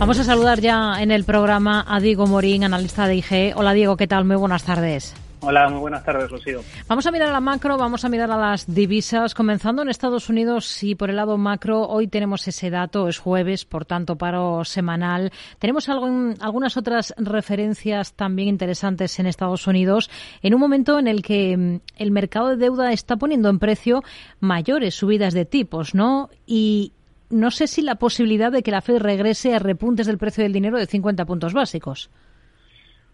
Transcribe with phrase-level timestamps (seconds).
[0.00, 3.52] Vamos a saludar ya en el programa a Diego Morín, analista de IG.
[3.54, 4.24] Hola Diego, ¿qué tal?
[4.24, 5.14] Muy buenas tardes.
[5.40, 6.62] Hola, muy buenas tardes, Rocío.
[6.88, 10.30] Vamos a mirar a la macro, vamos a mirar a las divisas, comenzando en Estados
[10.30, 14.64] Unidos y por el lado macro, hoy tenemos ese dato, es jueves, por tanto, paro
[14.64, 15.32] semanal.
[15.58, 16.08] Tenemos algo
[16.40, 20.08] algunas otras referencias también interesantes en Estados Unidos,
[20.40, 24.02] en un momento en el que mm, el mercado de deuda está poniendo en precio
[24.40, 26.30] mayores subidas de tipos, ¿no?
[26.46, 26.94] Y,
[27.30, 30.52] no sé si la posibilidad de que la Fed regrese a repuntes del precio del
[30.52, 32.10] dinero de 50 puntos básicos.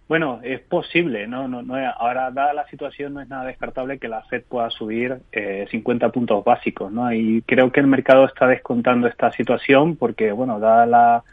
[0.08, 1.48] Bueno, es posible, ¿no?
[1.48, 5.16] no, no ahora, dada la situación, no es nada descartable que la Fed pueda subir
[5.32, 7.12] eh, 50 puntos básicos, ¿no?
[7.12, 11.24] Y creo que el mercado está descontando esta situación porque, bueno, dada la,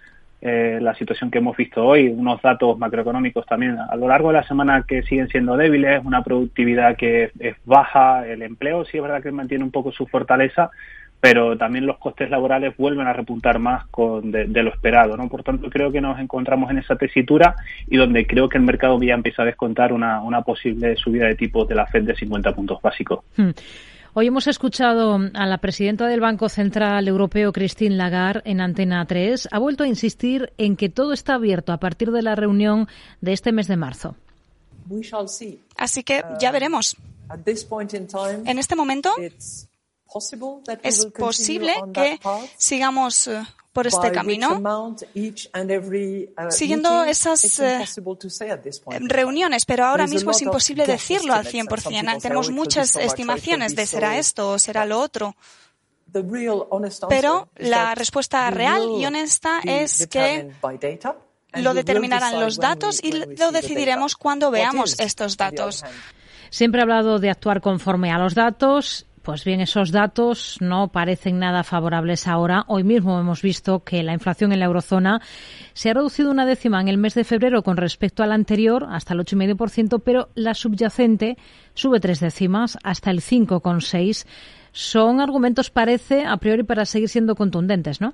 [0.41, 4.33] eh, la situación que hemos visto hoy, unos datos macroeconómicos también a lo largo de
[4.33, 9.03] la semana que siguen siendo débiles, una productividad que es baja, el empleo sí es
[9.03, 10.71] verdad que mantiene un poco su fortaleza,
[11.23, 15.29] pero también los costes laborales vuelven a repuntar más con de, lo esperado, ¿no?
[15.29, 17.55] Por tanto, creo que nos encontramos en esa tesitura
[17.87, 21.35] y donde creo que el mercado ya empieza a descontar una, una posible subida de
[21.35, 23.23] tipos de la Fed de 50 puntos básicos.
[23.37, 23.51] Hmm.
[24.11, 29.47] Hoy hemos escuchado a la presidenta del Banco Central Europeo, Christine Lagarde, en Antena 3.
[29.49, 32.89] Ha vuelto a insistir en que todo está abierto a partir de la reunión
[33.21, 34.17] de este mes de marzo.
[35.77, 36.97] Así que ya veremos.
[38.45, 39.09] En este momento
[40.83, 42.19] es posible que
[42.57, 44.95] sigamos eh, por este camino, uh,
[46.51, 47.83] siguiendo esas eh,
[48.99, 52.21] reuniones, pero ahora mismo es imposible decirlo al 100%.
[52.21, 55.35] Tenemos muchas estimaciones de será esto o será lo otro.
[57.09, 60.51] Pero la respuesta real y honesta es que
[61.53, 65.83] lo determinarán los datos y lo decidiremos cuando veamos estos datos.
[66.51, 71.39] Siempre he hablado de actuar conforme a los datos pues bien, esos datos no parecen
[71.39, 72.65] nada favorables ahora.
[72.67, 75.21] Hoy mismo hemos visto que la inflación en la eurozona
[75.73, 79.13] se ha reducido una décima en el mes de febrero con respecto al anterior, hasta
[79.13, 81.37] el 8,5%, pero la subyacente
[81.73, 84.27] sube tres décimas hasta el 5,6%.
[84.75, 88.13] Son argumentos, parece, a priori para seguir siendo contundentes, ¿no?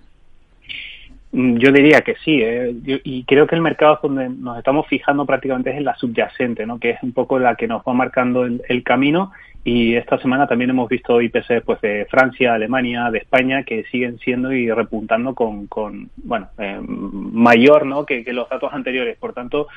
[1.31, 2.73] Mm, yo diría que sí, ¿eh?
[3.03, 6.79] y creo que el mercado donde nos estamos fijando prácticamente es en la subyacente, ¿no?
[6.79, 9.31] que es un poco la que nos va marcando el, camino.
[9.63, 14.17] Y esta semana también hemos visto IPC pues, de Francia, Alemania, de España, que siguen
[14.19, 18.05] siendo y repuntando con, con bueno, eh, mayor ¿no?
[18.05, 19.17] que, que, los datos anteriores.
[19.17, 19.67] Por tanto,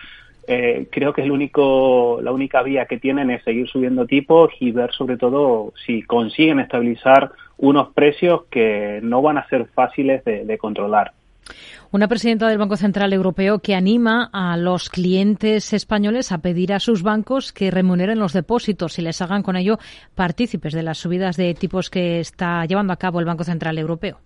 [0.47, 4.71] eh, creo que el único, la única vía que tienen es seguir subiendo tipos y
[4.71, 10.59] ver sobre todo si consiguen estabilizar unos precios que no van a ser fáciles de
[10.59, 11.13] controlar.
[11.91, 16.81] Una presidenta del Banco Central Europeo que anima a los clientes españoles a pedir a
[16.81, 19.79] sus bancos que remuneren los depósitos y les hagan con ello
[20.15, 24.21] partícipes de las subidas de tipos que está llevando a cabo el Banco Central Europeo.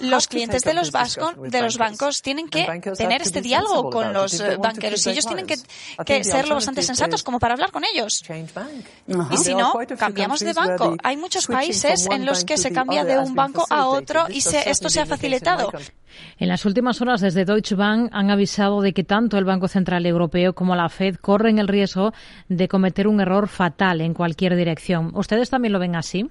[0.00, 4.56] Los clientes de los, de los bancos tienen que tener este diálogo con los eh,
[4.56, 5.56] banqueros y ellos tienen que,
[6.22, 8.22] ser lo bastante sensatos como para hablar con ellos.
[9.32, 10.96] Y si no, cambiamos de banco.
[11.02, 14.88] Hay muchos países en los que se cambia de un banco a otro y esto
[14.88, 15.72] se ha facilitado.
[16.38, 20.06] En las últimas horas, desde Deutsche Bank han avisado de que tanto el Banco Central
[20.06, 22.12] Europeo como la Fed corren el riesgo
[22.48, 25.10] de cometer un error fatal en cualquier dirección.
[25.16, 26.30] ¿Ustedes también lo ven así?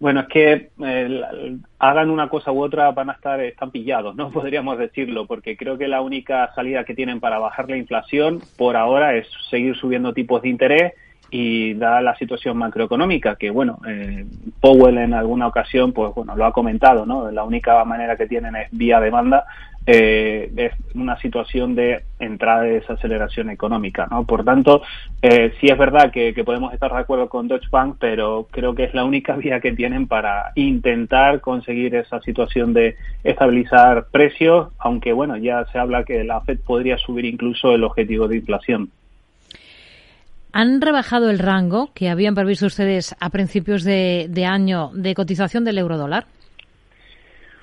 [0.00, 4.30] Bueno, es que eh, hagan una cosa u otra van a estar están pillados, no
[4.32, 8.76] podríamos decirlo, porque creo que la única salida que tienen para bajar la inflación por
[8.76, 10.92] ahora es seguir subiendo tipos de interés
[11.30, 14.26] y da la situación macroeconómica que bueno eh,
[14.60, 18.56] Powell en alguna ocasión pues bueno lo ha comentado no la única manera que tienen
[18.56, 19.44] es vía demanda
[19.86, 24.82] eh, es una situación de entrada de desaceleración económica no por tanto
[25.22, 28.84] eh, sí es verdad que, podemos estar de acuerdo con Deutsche Bank pero creo que
[28.84, 35.12] es la única vía que tienen para intentar conseguir esa situación de estabilizar precios aunque
[35.12, 38.90] bueno ya se habla que la Fed podría subir incluso el objetivo de inflación
[40.52, 45.78] ¿Han rebajado el rango que habían previsto ustedes a principios de, año de cotización del
[45.78, 46.26] euro dólar?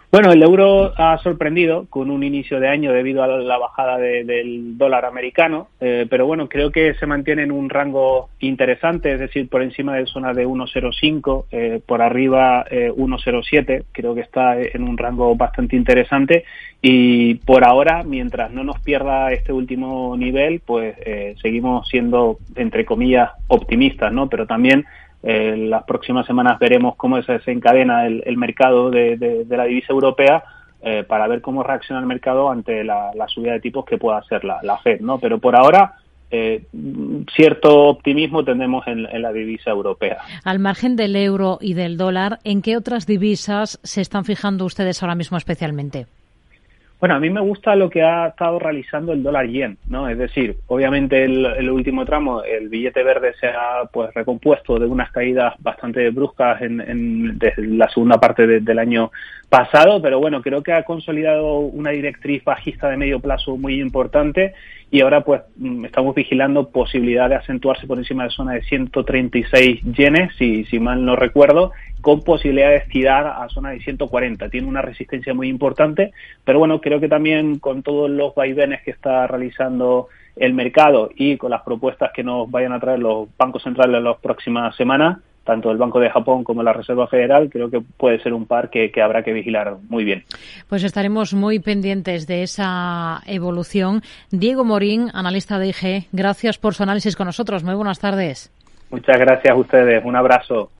[0.09, 4.78] Bueno, el euro ha sorprendido con un inicio de año debido a la bajada del
[4.78, 9.49] dólar americano, eh, pero bueno, creo que se mantiene en un rango interesante, es decir,
[9.49, 14.84] por encima de zona de 1,05, eh, por arriba 1,07, eh, creo que está en
[14.84, 16.46] un rango bastante interesante
[16.82, 20.96] y por ahora, mientras no nos pierda este último nivel, pues
[21.41, 24.29] seguimos siendo, entre comillas, optimistas, ¿no?
[24.29, 24.85] Pero también
[25.23, 30.43] en las próximas semanas veremos cómo se desencadena el, mercado de, la divisa europea
[30.81, 34.43] eh, para ver cómo reacciona el mercado ante la, subida de tipos que pueda hacer
[34.43, 35.19] la, Fed, ¿no?
[35.19, 35.96] Pero por ahora
[36.29, 36.66] eh,
[37.35, 40.17] cierto optimismo tenemos en, la divisa europea.
[40.43, 45.02] Al margen del euro y del dólar, ¿en qué otras divisas se están fijando ustedes
[45.02, 46.05] ahora mismo especialmente?
[46.99, 50.09] Bueno, a mí me gusta lo que ha estado realizando el dólar yen, ¿no?
[50.09, 55.11] Es decir, obviamente el, último tramo, el billete verde se ha pues recompuesto de unas
[55.11, 59.11] caídas bastante bruscas en, en desde la segunda parte del año
[59.47, 64.55] pasado, pero bueno, creo que ha consolidado una directriz bajista de medio plazo muy importante
[64.90, 69.82] y ahora pues mm, estamos vigilando posibilidad de acentuarse por encima de zona de 136
[69.84, 71.73] yenes, si, si mal no recuerdo,
[72.08, 74.48] con posibilidad de estirar a zona de 140.
[74.48, 76.14] Tiene una resistencia muy importante,
[76.46, 80.08] pero bueno, creo que también con todos los vaivenes que está realizando
[80.38, 84.06] el mercado y con las propuestas que nos vayan a traer los bancos centrales en
[84.06, 88.24] las próximas semanas, tanto el Banco de Japón como la Reserva Federal, creo que puede
[88.24, 90.24] ser un par que, que, habrá que vigilar muy bien.
[90.70, 94.02] Pues estaremos muy pendientes de esa evolución.
[94.32, 97.66] Diego Morín, analista de IG, gracias por su análisis con nosotros.
[97.66, 98.50] Muy buenas tardes.
[98.92, 100.06] Muchas gracias a ustedes.
[100.06, 100.72] Un abrazo.